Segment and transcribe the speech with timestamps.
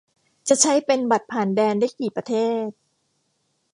[0.47, 2.33] จะใช้เป็น "บัตรผ่านแดน" ได้กี่ประเท
[2.65, 2.67] ศ